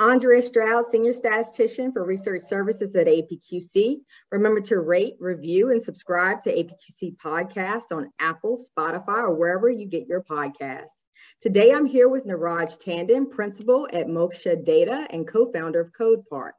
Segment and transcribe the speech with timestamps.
[0.00, 3.98] Andrea Stroud, Senior Statistician for Research Services at APQC.
[4.32, 9.86] Remember to rate, review, and subscribe to APQC Podcast on Apple, Spotify, or wherever you
[9.86, 11.04] get your podcasts.
[11.42, 16.52] Today, I'm here with Niraj Tandon, Principal at Moksha Data and co-founder of CodePark,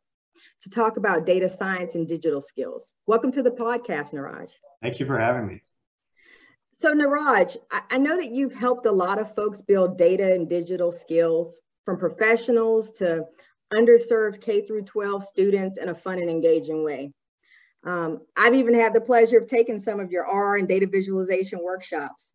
[0.62, 2.94] to talk about data science and digital skills.
[3.08, 4.50] Welcome to the podcast, Niraj.
[4.84, 5.64] Thank you for having me.
[6.80, 7.58] So, Niraj,
[7.90, 11.98] I know that you've helped a lot of folks build data and digital skills from
[11.98, 13.26] professionals to
[13.74, 17.12] underserved K through 12 students in a fun and engaging way.
[17.84, 21.60] Um, I've even had the pleasure of taking some of your R and data visualization
[21.64, 22.34] workshops.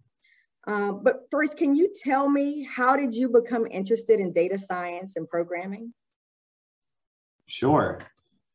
[0.66, 5.14] Uh, but first, can you tell me how did you become interested in data science
[5.16, 5.92] and programming?
[7.46, 8.00] Sure.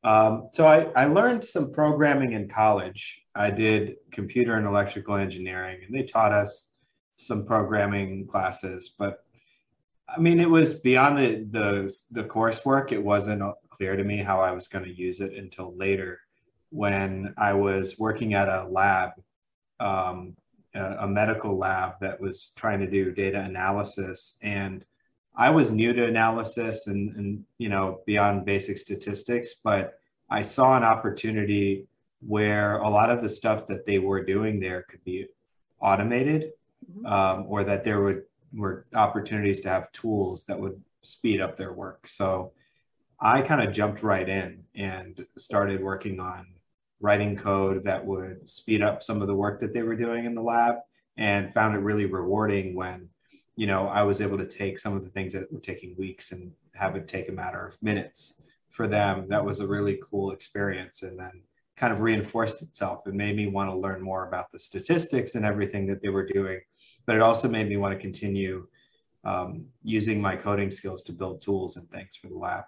[0.04, 3.22] Um, so I, I learned some programming in college.
[3.36, 6.66] I did computer and electrical engineering, and they taught us
[7.16, 8.96] some programming classes.
[8.98, 9.24] But
[10.08, 12.92] I mean, it was beyond the the, the coursework.
[12.92, 16.20] It wasn't clear to me how I was going to use it until later,
[16.70, 19.12] when I was working at a lab,
[19.80, 20.36] um,
[20.76, 24.86] a, a medical lab that was trying to do data analysis, and
[25.36, 30.78] I was new to analysis and, and you know beyond basic statistics, but I saw
[30.78, 31.88] an opportunity
[32.26, 35.28] where a lot of the stuff that they were doing there could be
[35.82, 36.52] automated,
[36.90, 37.06] mm-hmm.
[37.06, 41.74] um, or that there would were opportunities to have tools that would speed up their
[41.74, 42.08] work.
[42.10, 42.52] So
[43.20, 46.48] I kind of jumped right in and started working on
[47.00, 50.36] writing code that would speed up some of the work that they were doing in
[50.36, 50.76] the lab
[51.18, 53.10] and found it really rewarding when
[53.56, 56.32] you know, I was able to take some of the things that were taking weeks
[56.32, 58.34] and have it take a matter of minutes
[58.70, 59.28] for them.
[59.30, 61.04] That was a really cool experience.
[61.04, 61.44] And then
[61.78, 63.06] kind of reinforced itself.
[63.08, 66.26] It made me want to learn more about the statistics and everything that they were
[66.26, 66.62] doing.
[67.06, 68.68] But it also made me want to continue
[69.24, 72.64] um, using my coding skills to build tools and things for the lab.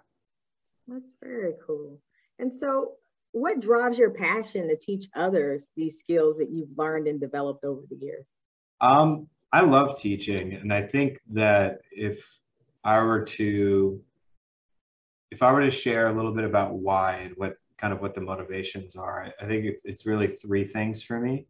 [0.86, 2.00] That's very cool.
[2.38, 2.92] And so,
[3.32, 7.82] what drives your passion to teach others these skills that you've learned and developed over
[7.88, 8.26] the years?
[8.80, 12.24] Um, I love teaching, and I think that if
[12.84, 14.00] I were to
[15.30, 18.14] if I were to share a little bit about why and what kind of what
[18.14, 21.46] the motivations are, I think it's, it's really three things for me.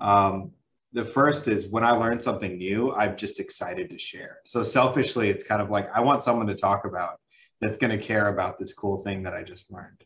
[0.00, 0.52] Um,
[0.92, 4.38] the first is when I learn something new, I'm just excited to share.
[4.44, 7.20] So selfishly, it's kind of like I want someone to talk about
[7.60, 10.04] that's going to care about this cool thing that I just learned.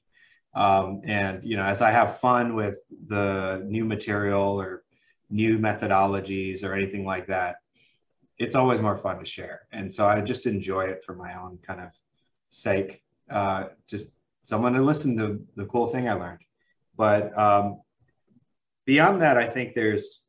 [0.55, 2.77] Um, and you know, as I have fun with
[3.09, 4.85] the new material or
[5.31, 7.57] new methodologies or anything like that,
[8.39, 9.63] it's always more fun to share.
[9.73, 11.91] And so I just enjoy it for my own kind of
[12.51, 13.03] sake.
[13.31, 14.13] Uh, just
[14.43, 16.43] someone to listen to the cool thing I learned.
[16.97, 17.81] But um,
[18.85, 20.24] beyond that, I think there's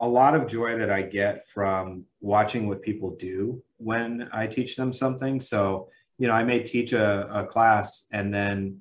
[0.00, 4.76] a lot of joy that I get from watching what people do when I teach
[4.76, 5.40] them something.
[5.40, 5.88] So,
[6.18, 8.80] you know, I may teach a, a class and then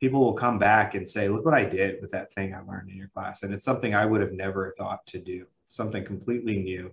[0.00, 2.90] people will come back and say, look what I did with that thing I learned
[2.90, 3.42] in your class.
[3.42, 6.90] And it's something I would have never thought to do, something completely new.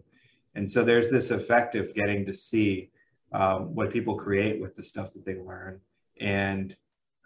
[0.55, 2.89] And so there's this effect of getting to see
[3.33, 5.79] um, what people create with the stuff that they learn.
[6.19, 6.75] And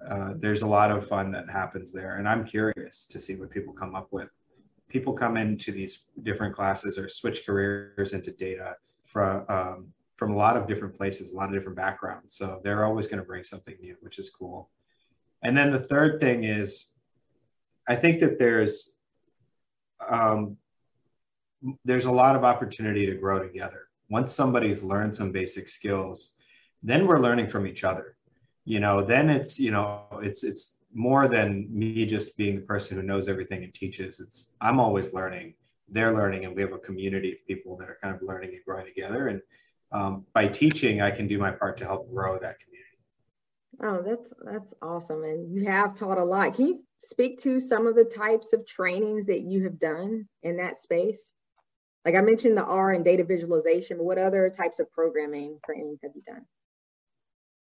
[0.09, 2.17] uh, there's a lot of fun that happens there.
[2.17, 4.29] And I'm curious to see what people come up with.
[4.89, 8.75] People come into these different classes or switch careers into data
[9.05, 12.35] from, um, from a lot of different places, a lot of different backgrounds.
[12.35, 14.69] So they're always going to bring something new, which is cool.
[15.43, 16.87] And then the third thing is,
[17.87, 18.91] I think that there's
[20.09, 20.57] um,
[21.83, 23.87] there's a lot of opportunity to grow together.
[24.09, 26.31] Once somebody's learned some basic skills,
[26.83, 28.17] then we're learning from each other.
[28.65, 32.97] You know, then it's you know it's it's more than me just being the person
[32.97, 34.21] who knows everything and teaches.
[34.21, 35.53] It's I'm always learning,
[35.89, 38.63] they're learning, and we have a community of people that are kind of learning and
[38.65, 39.27] growing together.
[39.27, 39.41] And
[39.91, 42.85] um, by teaching, I can do my part to help grow that community.
[43.83, 45.23] Oh, that's that's awesome.
[45.25, 46.53] And you have taught a lot.
[46.53, 50.57] Can you speak to some of the types of trainings that you have done in
[50.57, 51.33] that space?
[52.05, 55.99] Like I mentioned the R and data visualization, but what other types of programming trainings
[56.03, 56.45] have you done?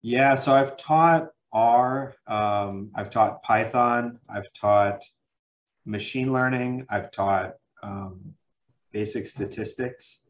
[0.02, 5.02] Yeah, so I've taught R, um, I've taught Python, I've taught
[5.84, 8.20] machine learning, I've taught um,
[8.92, 10.20] basic statistics.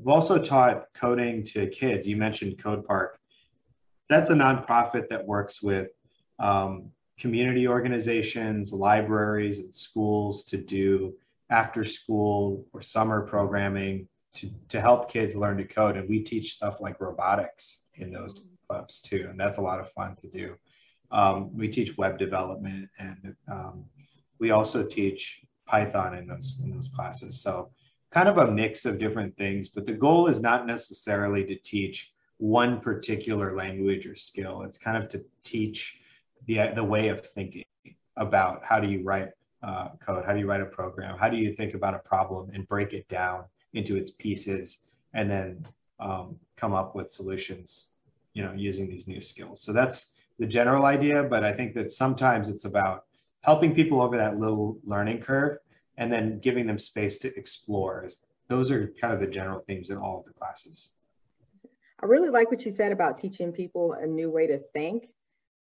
[0.00, 2.06] I've also taught coding to kids.
[2.06, 3.18] You mentioned Code Park.
[4.08, 5.90] that's a nonprofit that works with
[6.38, 11.14] um, community organizations, libraries, and schools to do
[11.50, 15.96] after school or summer programming to, to help kids learn to code.
[15.96, 18.46] And we teach stuff like robotics in those
[19.04, 19.26] too.
[19.30, 20.54] And that's a lot of fun to do.
[21.10, 23.84] Um, we teach web development and um,
[24.38, 27.42] we also teach Python in those, in those classes.
[27.42, 27.70] So
[28.12, 32.12] kind of a mix of different things, but the goal is not necessarily to teach
[32.38, 34.62] one particular language or skill.
[34.62, 35.98] It's kind of to teach
[36.46, 37.64] the the way of thinking
[38.16, 39.30] about how do you write
[39.62, 42.50] uh, code, how do you write a program, how do you think about a problem
[42.52, 44.80] and break it down into its pieces,
[45.14, 45.66] and then
[46.00, 47.86] um, come up with solutions,
[48.34, 49.62] you know, using these new skills.
[49.62, 50.06] So that's
[50.38, 53.04] the general idea, but I think that sometimes it's about
[53.42, 55.58] helping people over that little learning curve
[55.98, 58.08] and then giving them space to explore.
[58.48, 60.90] Those are kind of the general themes in all of the classes.
[62.02, 65.08] I really like what you said about teaching people a new way to think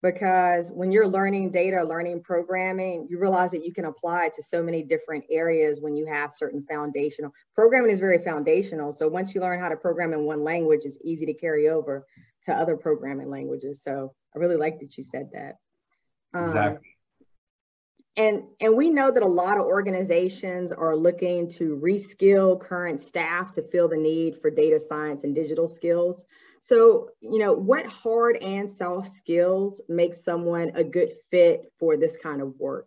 [0.02, 4.42] because when you're learning data, learning programming, you realize that you can apply it to
[4.42, 7.32] so many different areas when you have certain foundational.
[7.54, 8.92] Programming is very foundational.
[8.92, 12.06] So once you learn how to program in one language, it's easy to carry over
[12.44, 13.82] to other programming languages.
[13.82, 15.56] So I really like that you said that.
[16.32, 16.88] Um, exactly.
[18.16, 23.52] And, and we know that a lot of organizations are looking to reskill current staff
[23.54, 26.24] to fill the need for data science and digital skills.
[26.60, 32.16] So, you know, what hard and soft skills make someone a good fit for this
[32.22, 32.86] kind of work?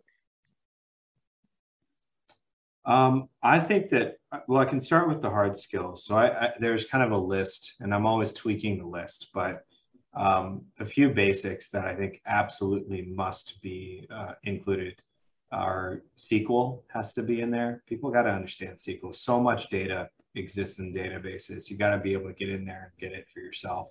[2.86, 6.04] Um, I think that, well, I can start with the hard skills.
[6.04, 9.64] So I, I, there's kind of a list, and I'm always tweaking the list, but
[10.14, 15.00] um, a few basics that I think absolutely must be uh, included
[15.50, 17.82] our SQL has to be in there.
[17.86, 19.14] People got to understand SQL.
[19.14, 21.70] So much data exists in databases.
[21.70, 23.88] You got to be able to get in there and get it for yourself.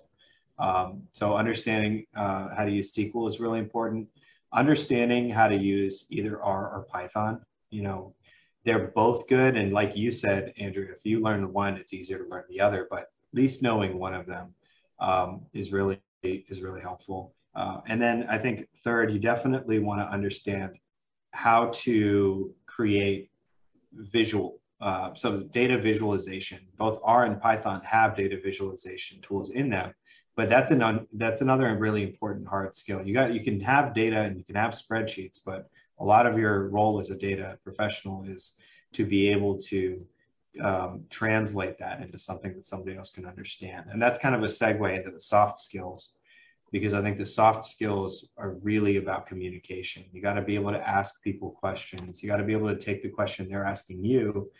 [0.58, 4.08] Um, so understanding uh, how to use SQL is really important.
[4.52, 7.40] Understanding how to use either R or Python.
[7.70, 8.14] You know,
[8.64, 9.56] they're both good.
[9.56, 12.86] And like you said, Andrea, if you learn one, it's easier to learn the other.
[12.88, 14.54] But at least knowing one of them
[15.00, 17.34] um, is really is really helpful.
[17.54, 20.78] Uh, and then I think third, you definitely want to understand
[21.32, 23.30] how to create
[23.92, 29.94] visual uh, so data visualization both r and python have data visualization tools in them
[30.36, 34.20] but that's an that's another really important hard skill you got you can have data
[34.20, 35.70] and you can have spreadsheets but
[36.00, 38.52] a lot of your role as a data professional is
[38.92, 40.04] to be able to
[40.60, 44.48] um, translate that into something that somebody else can understand and that's kind of a
[44.48, 46.10] segue into the soft skills
[46.72, 50.02] because I think the soft skills are really about communication.
[50.12, 52.20] You got to be able to ask people questions.
[52.20, 54.50] You got to be able to take the question they're asking you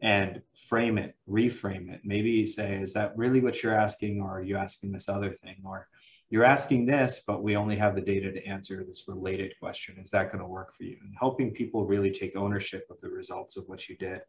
[0.00, 2.00] and frame it, reframe it.
[2.04, 5.56] Maybe say, is that really what you're asking, or are you asking this other thing?
[5.64, 5.88] Or
[6.28, 9.96] you're asking this, but we only have the data to answer this related question.
[10.02, 10.96] Is that going to work for you?
[11.02, 14.20] And helping people really take ownership of the results of what you did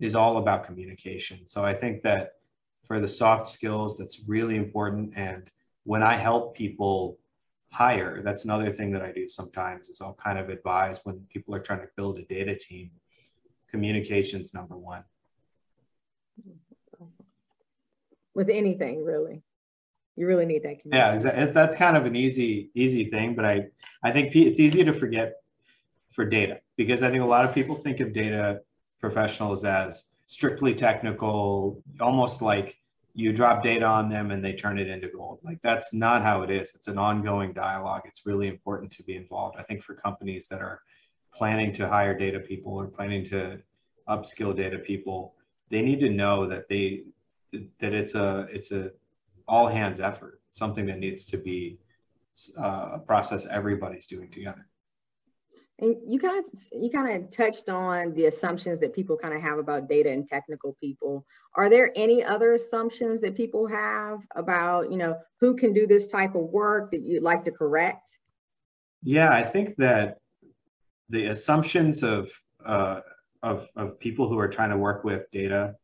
[0.00, 1.46] is all about communication.
[1.46, 2.32] So I think that
[2.86, 5.12] for the soft skills, that's really important.
[5.16, 5.50] And
[5.84, 7.18] when I help people
[7.70, 11.54] hire, that's another thing that I do sometimes is I'll kind of advise when people
[11.54, 12.90] are trying to build a data team,
[13.70, 15.04] communication's number one.
[18.34, 19.42] With anything, really.
[20.16, 21.52] You really need that Yeah, exactly.
[21.52, 23.66] That's kind of an easy, easy thing, but I,
[24.02, 25.34] I think it's easy to forget
[26.12, 28.60] for data because I think a lot of people think of data
[29.00, 32.78] professionals as strictly technical, almost like
[33.14, 35.38] you drop data on them and they turn it into gold.
[35.42, 36.74] Like that's not how it is.
[36.74, 38.02] It's an ongoing dialogue.
[38.04, 39.56] It's really important to be involved.
[39.58, 40.82] I think for companies that are
[41.36, 43.58] planning to hire data people or planning to
[44.08, 45.34] upskill data people,
[45.70, 47.04] they need to know that they
[47.80, 48.90] that it's a it's a
[49.48, 51.78] all hands effort, something that needs to be
[52.58, 54.66] uh, a process everybody's doing together.
[55.78, 59.42] And you kind of you kind of touched on the assumptions that people kind of
[59.42, 61.26] have about data and technical people.
[61.54, 66.06] Are there any other assumptions that people have about, you know, who can do this
[66.06, 68.08] type of work that you'd like to correct?
[69.02, 70.18] Yeah, I think that
[71.08, 72.30] the assumptions of
[72.64, 73.00] uh,
[73.42, 75.74] of of people who are trying to work with data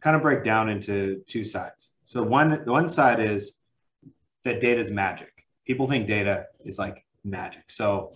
[0.00, 1.88] kind of break down into two sides.
[2.04, 3.52] So one one side is
[4.44, 5.46] that data is magic.
[5.66, 7.64] People think data is like magic.
[7.68, 8.14] So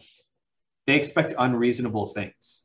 [0.86, 2.62] they expect unreasonable things.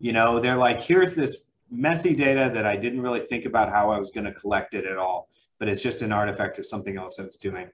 [0.00, 1.36] You know, they're like, here's this
[1.70, 4.84] messy data that I didn't really think about how I was going to collect it
[4.84, 7.68] at all, but it's just an artifact of something else was doing.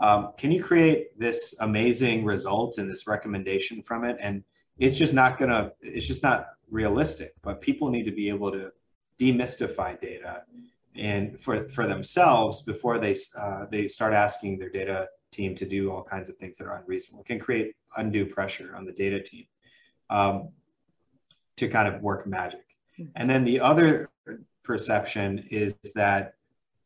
[0.00, 4.16] Um, can you create this amazing result and this recommendation from it?
[4.20, 4.42] And
[4.78, 8.50] it's just not going to, it's just not realistic, but people need to be able
[8.50, 8.72] to
[9.18, 10.42] demystify data
[10.96, 15.90] and for, for themselves before they, uh, they start asking their data team to do
[15.90, 17.22] all kinds of things that are unreasonable.
[17.22, 19.46] It can create undue pressure on the data team
[20.10, 20.50] um,
[21.56, 22.64] to kind of work magic.
[22.96, 23.04] Hmm.
[23.16, 24.10] And then the other
[24.62, 26.34] perception is that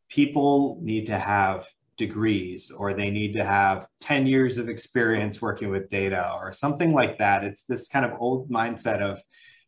[0.09, 1.67] people need to have
[1.99, 6.93] degrees or they need to have 10 years of experience working with data or something
[6.93, 7.43] like that.
[7.43, 9.21] It's this kind of old mindset of,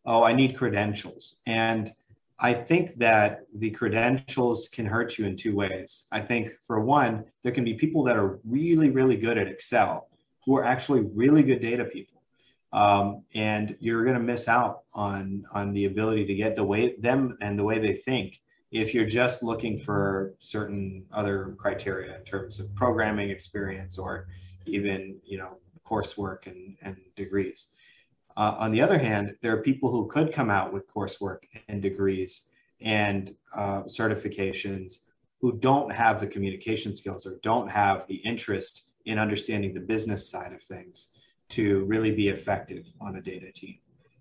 [0.05, 1.35] oh, I need credentials.
[1.45, 1.91] And
[2.39, 6.05] I think that the credentials can hurt you in two ways.
[6.11, 10.07] I think for one, there can be people that are really, really good at Excel
[10.43, 12.23] who are actually really good data people.
[12.73, 16.95] Um, and you're going to miss out on on the ability to get the way
[16.97, 18.39] them and the way they think
[18.71, 24.27] if you're just looking for certain other criteria in terms of programming experience or
[24.65, 27.67] even you know coursework and, and degrees.
[28.37, 31.81] Uh, on the other hand, there are people who could come out with coursework and
[31.81, 32.43] degrees
[32.79, 34.99] and uh, certifications
[35.41, 40.29] who don't have the communication skills or don't have the interest in understanding the business
[40.29, 41.07] side of things
[41.49, 43.77] to really be effective on a data team.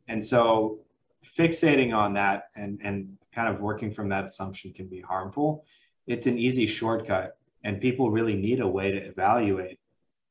[0.09, 0.81] And so
[1.25, 5.65] fixating on that and, and kind of working from that assumption can be harmful.
[6.07, 9.79] It's an easy shortcut, and people really need a way to evaluate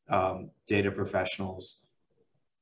[0.10, 1.78] um, data professionals.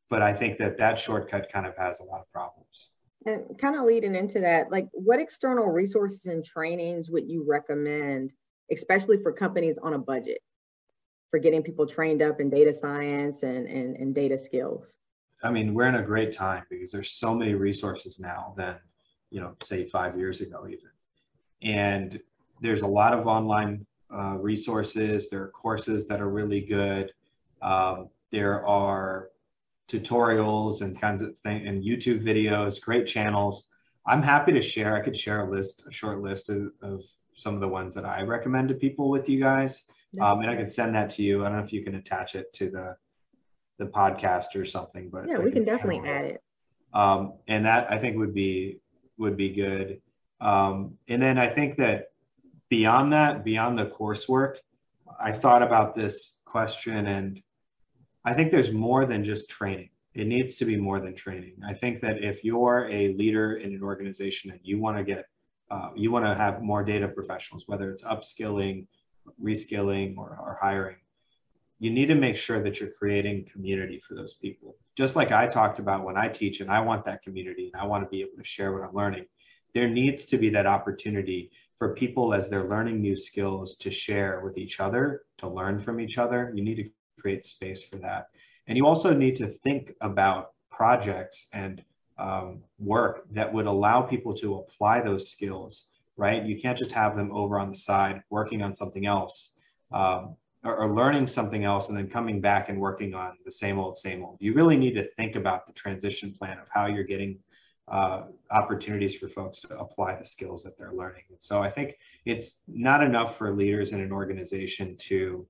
[0.09, 2.89] But I think that that shortcut kind of has a lot of problems.
[3.25, 8.31] And kind of leading into that, like what external resources and trainings would you recommend,
[8.71, 10.39] especially for companies on a budget,
[11.31, 14.95] for getting people trained up in data science and, and, and data skills?
[15.43, 18.75] I mean, we're in a great time because there's so many resources now than,
[19.29, 20.89] you know, say five years ago even.
[21.61, 22.19] And
[22.61, 25.29] there's a lot of online uh, resources.
[25.29, 27.11] There are courses that are really good.
[27.61, 29.29] Um, there are
[29.87, 33.67] tutorials and kinds of things and YouTube videos, great channels.
[34.05, 34.95] I'm happy to share.
[34.95, 37.03] I could share a list, a short list of, of
[37.35, 39.83] some of the ones that I recommend to people with you guys.
[40.21, 41.41] Um, and I could send that to you.
[41.41, 42.95] I don't know if you can attach it to the
[43.77, 46.43] the podcast or something, but yeah, we can definitely add it.
[46.93, 48.79] Um, and that I think would be
[49.17, 50.01] would be good.
[50.39, 52.11] Um, and then I think that
[52.69, 54.57] beyond that, beyond the coursework,
[55.19, 57.41] I thought about this question and
[58.27, 59.89] I think there's more than just training.
[60.13, 61.61] It needs to be more than training.
[61.65, 65.27] I think that if you're a leader in an organization and you want to get,
[65.71, 68.85] uh, you want to have more data professionals, whether it's upskilling,
[69.41, 70.97] reskilling, or, or hiring,
[71.79, 74.75] you need to make sure that you're creating community for those people.
[74.95, 77.85] Just like I talked about when I teach and I want that community and I
[77.85, 79.25] want to be able to share what I'm learning,
[79.73, 84.41] there needs to be that opportunity for people as they're learning new skills to share
[84.43, 86.51] with each other, to learn from each other.
[86.55, 88.29] You need to create space for that.
[88.67, 91.83] And you also need to think about projects and
[92.17, 95.85] um, work that would allow people to apply those skills,
[96.17, 96.43] right?
[96.43, 99.51] You can't just have them over on the side working on something else
[99.91, 100.35] um,
[100.67, 103.97] or, or, learning something else and then coming back and working on the same old,
[103.97, 104.37] same old.
[104.39, 107.39] You really need to think about the transition plan of how you're getting
[107.87, 111.23] uh, opportunities for folks to apply the skills that they're learning.
[111.29, 115.47] And so I think it's not enough for leaders in an organization to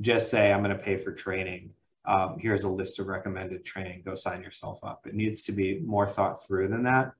[0.00, 1.70] just say, I'm going to pay for training.
[2.04, 4.02] Um, here's a list of recommended training.
[4.04, 5.06] Go sign yourself up.
[5.06, 7.12] It needs to be more thought through than that.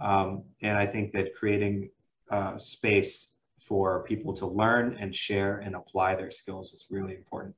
[0.00, 1.90] Um, and I think that creating
[2.30, 3.30] uh, space
[3.66, 7.54] for people to learn and share and apply their skills is really important.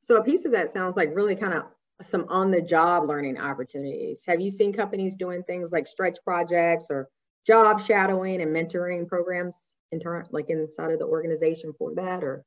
[0.00, 1.64] So a piece of that sounds like really kind of
[2.02, 4.24] some on the job learning opportunities.
[4.26, 7.08] Have you seen companies doing things like stretch projects or
[7.46, 9.54] job shadowing and mentoring programs
[9.92, 12.44] in turn like inside of the organization for that or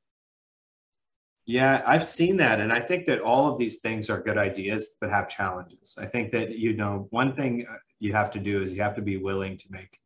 [1.45, 2.59] yeah, I've seen that.
[2.59, 5.95] And I think that all of these things are good ideas, but have challenges.
[5.97, 8.93] I think that, you know, one thing uh, you have to do is you have
[8.97, 9.99] to be willing to make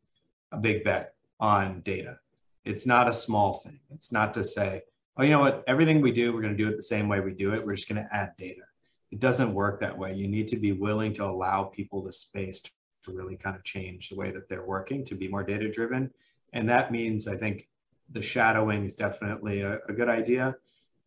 [0.52, 2.18] a big bet on data.
[2.64, 3.80] It's not a small thing.
[3.90, 4.82] It's not to say,
[5.16, 7.20] oh, you know what, everything we do, we're going to do it the same way
[7.20, 7.64] we do it.
[7.64, 8.62] We're just going to add data.
[9.10, 10.14] It doesn't work that way.
[10.14, 14.08] You need to be willing to allow people the space to really kind of change
[14.08, 16.10] the way that they're working to be more data driven.
[16.52, 17.68] And that means, I think,
[18.10, 20.56] the shadowing is definitely a, a good idea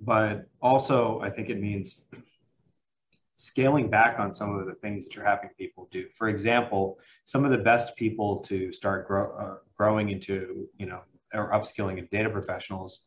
[0.01, 2.05] but also I think it means
[3.35, 6.07] scaling back on some of the things that you're having people do.
[6.15, 11.01] For example, some of the best people to start grow, uh, growing into, you know,
[11.33, 13.01] or upskilling of data professionals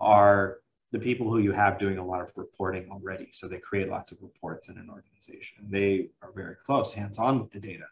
[0.00, 0.58] are
[0.92, 3.28] the people who you have doing a lot of reporting already.
[3.32, 5.66] So they create lots of reports in an organization.
[5.68, 7.84] They are very close, hands on with the data.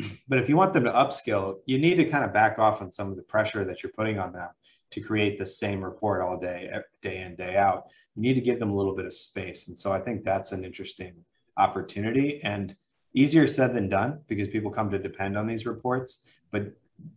[0.28, 2.90] But if you want them to upskill, you need to kind of back off on
[2.90, 4.48] some of the pressure that you're putting on them
[4.90, 6.70] to create the same report all day,
[7.02, 7.86] day in, day out.
[8.16, 9.68] You need to give them a little bit of space.
[9.68, 11.14] And so I think that's an interesting
[11.56, 12.74] opportunity and
[13.12, 16.18] easier said than done because people come to depend on these reports,
[16.50, 16.72] but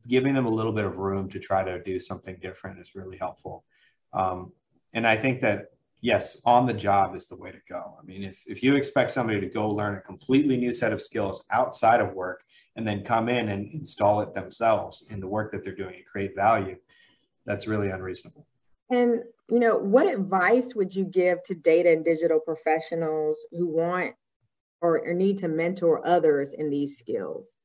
[0.08, 3.18] giving them a little bit of room to try to do something different is really
[3.18, 3.64] helpful.
[4.14, 4.52] Um,
[4.94, 7.98] and I think that yes, on the job is the way to go.
[8.00, 11.02] I mean, if, if you expect somebody to go learn a completely new set of
[11.02, 12.44] skills outside of work
[12.76, 16.06] and then come in and install it themselves in the work that they're doing and
[16.06, 16.78] create value,
[17.46, 18.46] that's really unreasonable.
[18.90, 24.14] And you know, what advice would you give to data and digital professionals who want
[24.82, 27.56] or, or need to mentor others in these skills?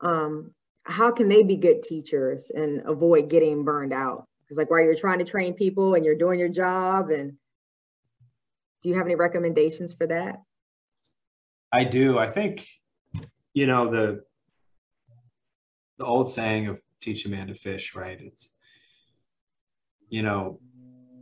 [0.00, 0.52] Um,
[0.88, 4.26] how can they be good teachers and avoid getting burned out?
[4.42, 7.32] Because like while you're trying to train people and you're doing your job, and
[8.82, 10.42] do you have any recommendations for that?
[11.70, 12.18] I do.
[12.18, 12.66] I think
[13.52, 14.22] you know the
[15.98, 18.18] the old saying of teach a man to fish, right?
[18.18, 18.48] It's
[20.08, 20.58] you know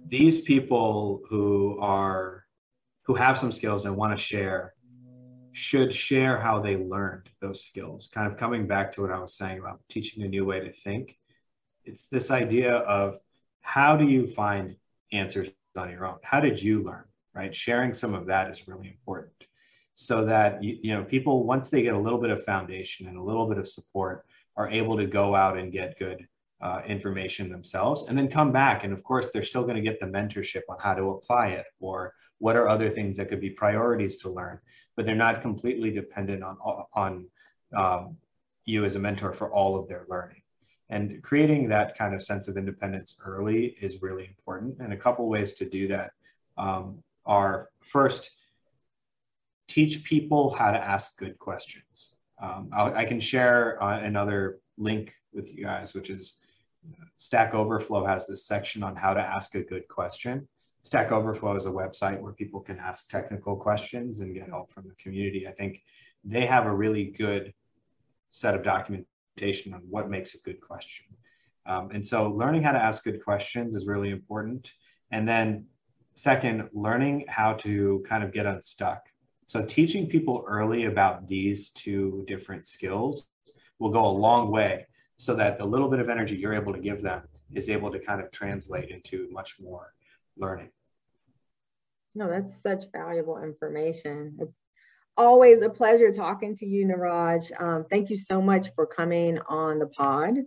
[0.06, 2.44] these people who are
[3.02, 4.74] who have some skills and want to share
[5.56, 8.08] should share how they learned those skills.
[8.12, 10.72] Kind of coming back to what I was saying about teaching a new way to
[10.72, 11.18] think.
[11.84, 13.18] It's this idea of
[13.60, 14.76] how do you find
[15.12, 16.18] answers on your own?
[16.22, 17.04] How did you learn?
[17.34, 17.54] Right?
[17.54, 19.32] Sharing some of that is really important
[19.94, 23.16] so that you, you know people once they get a little bit of foundation and
[23.16, 26.28] a little bit of support are able to go out and get good
[26.60, 28.84] uh, information themselves and then come back.
[28.84, 31.66] And of course they're still going to get the mentorship on how to apply it
[31.80, 34.58] or what are other things that could be priorities to learn.
[34.96, 36.56] But they're not completely dependent on
[36.94, 37.26] on
[37.76, 38.16] um,
[38.64, 40.42] you as a mentor for all of their learning.
[40.88, 44.78] And creating that kind of sense of independence early is really important.
[44.78, 46.12] And a couple ways to do that
[46.56, 48.30] um, are first
[49.68, 52.10] teach people how to ask good questions.
[52.38, 56.36] Um, i can share uh, another link with you guys which is
[57.16, 60.46] stack overflow has this section on how to ask a good question
[60.86, 64.86] Stack Overflow is a website where people can ask technical questions and get help from
[64.86, 65.44] the community.
[65.48, 65.82] I think
[66.22, 67.52] they have a really good
[68.30, 71.06] set of documentation on what makes a good question.
[71.66, 74.70] Um, and so learning how to ask good questions is really important.
[75.10, 75.66] And then
[76.14, 79.00] second, learning how to kind of get unstuck.
[79.46, 83.26] So teaching people early about these two different skills
[83.80, 84.86] will go a long way
[85.16, 87.98] so that the little bit of energy you're able to give them is able to
[87.98, 89.92] kind of translate into much more
[90.36, 90.70] learning.
[92.14, 94.36] No, that's such valuable information.
[94.40, 94.54] It's
[95.16, 97.60] always a pleasure talking to you, Niraj.
[97.60, 100.38] Um, thank you so much for coming on the pod.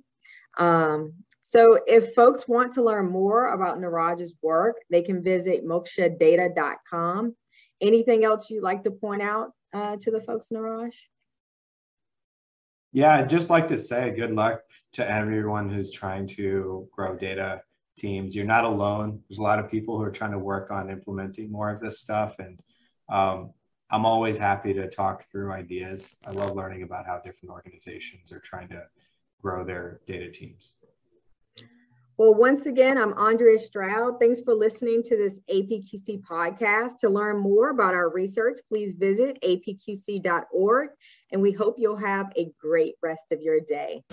[0.58, 7.36] Um, so if folks want to learn more about Niraj's work, they can visit mokshadata.com.
[7.82, 10.92] Anything else you'd like to point out uh, to the folks, Niraj?
[12.92, 14.62] Yeah, I'd just like to say good luck
[14.94, 17.62] to everyone who's trying to grow data
[17.98, 18.36] teams.
[18.36, 19.22] You're not alone.
[19.30, 22.00] There's a lot of people who are trying to work on implementing more of this
[22.00, 22.40] stuff.
[22.40, 22.60] And
[23.08, 23.54] um,
[23.92, 26.16] I'm always happy to talk through ideas.
[26.26, 28.84] I love learning about how different organizations are trying to
[29.40, 30.72] grow their data teams.
[32.20, 34.20] Well, once again, I'm Andrea Stroud.
[34.20, 36.98] Thanks for listening to this APQC podcast.
[36.98, 40.90] To learn more about our research, please visit apqc.org,
[41.32, 44.04] and we hope you'll have a great rest of your day.